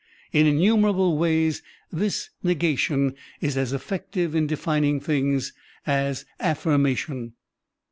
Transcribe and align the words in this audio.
In 0.31 0.47
inntimerable 0.47 1.15
ways, 1.15 1.61
this 1.91 2.31
negation 2.41 3.13
is 3.39 3.55
as 3.55 3.71
effective 3.71 4.33
in 4.33 4.47
defining 4.47 4.99
things 4.99 5.53
as 5.85 6.25
affirmation. 6.39 7.33